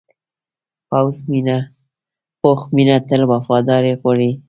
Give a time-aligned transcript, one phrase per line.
[2.41, 4.31] پوخ مینه تل وفاداري غواړي